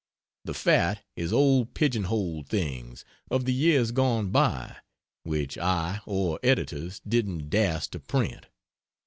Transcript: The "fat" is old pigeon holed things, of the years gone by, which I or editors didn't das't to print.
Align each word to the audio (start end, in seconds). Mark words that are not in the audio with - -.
The 0.45 0.55
"fat" 0.55 1.05
is 1.15 1.31
old 1.31 1.75
pigeon 1.75 2.05
holed 2.05 2.49
things, 2.49 3.05
of 3.29 3.45
the 3.45 3.53
years 3.53 3.91
gone 3.91 4.31
by, 4.31 4.77
which 5.21 5.59
I 5.59 5.99
or 6.07 6.39
editors 6.41 6.99
didn't 7.07 7.51
das't 7.51 7.91
to 7.91 7.99
print. 7.99 8.47